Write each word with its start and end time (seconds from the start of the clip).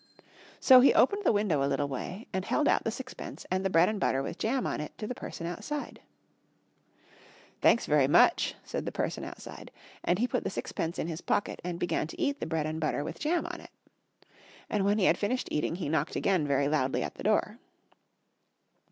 So 0.59 0.79
he 0.79 0.95
opened 0.95 1.25
the 1.25 1.31
window 1.31 1.63
a 1.63 1.69
little 1.69 1.87
way 1.87 2.25
and 2.33 2.43
held 2.43 2.67
out 2.67 2.83
the 2.83 2.89
sixpence 2.89 3.45
and 3.51 3.63
the 3.63 3.69
bread 3.69 3.87
and 3.87 3.99
butter 3.99 4.23
with 4.23 4.39
jam 4.39 4.65
on 4.65 4.81
it 4.81 4.97
to 4.97 5.05
the 5.05 5.13
person 5.13 5.45
outside. 5.45 6.01
"Thanks 7.61 7.85
very 7.85 8.07
much," 8.07 8.55
said 8.63 8.87
the 8.87 8.91
person 8.91 9.23
outside. 9.23 9.69
And 10.03 10.17
he 10.17 10.27
put 10.27 10.43
the 10.43 10.49
sixpence 10.49 10.97
in 10.97 11.05
his 11.05 11.21
pocket 11.21 11.61
and 11.63 11.77
began 11.79 12.07
to 12.07 12.19
eat 12.19 12.39
the 12.39 12.47
bread 12.47 12.65
and 12.65 12.79
butter 12.81 13.03
with 13.03 13.19
jam 13.19 13.45
on 13.45 13.61
it. 13.61 13.69
And 14.71 14.85
when 14.85 14.97
he 14.97 15.05
had 15.05 15.19
finished 15.19 15.49
eating 15.51 15.75
he 15.75 15.87
knocked 15.87 16.15
again 16.15 16.47
very 16.47 16.67
loudly 16.67 17.03
at 17.03 17.13
the 17.13 17.23
door. 17.23 17.59